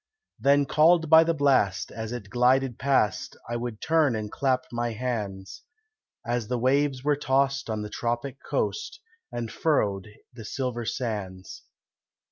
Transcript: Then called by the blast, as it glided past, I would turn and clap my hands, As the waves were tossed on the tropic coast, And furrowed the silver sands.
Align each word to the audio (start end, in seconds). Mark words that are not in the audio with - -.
Then 0.39 0.65
called 0.65 1.11
by 1.11 1.23
the 1.23 1.35
blast, 1.35 1.91
as 1.91 2.11
it 2.11 2.31
glided 2.31 2.79
past, 2.79 3.35
I 3.47 3.55
would 3.55 3.79
turn 3.79 4.15
and 4.15 4.31
clap 4.31 4.65
my 4.71 4.93
hands, 4.93 5.61
As 6.25 6.47
the 6.47 6.57
waves 6.57 7.03
were 7.03 7.15
tossed 7.15 7.69
on 7.69 7.83
the 7.83 7.89
tropic 7.91 8.39
coast, 8.43 8.99
And 9.31 9.51
furrowed 9.51 10.07
the 10.33 10.43
silver 10.43 10.85
sands. 10.85 11.65